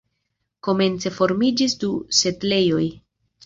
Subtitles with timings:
[0.67, 1.93] Komence formiĝis du
[2.23, 2.85] setlejoj.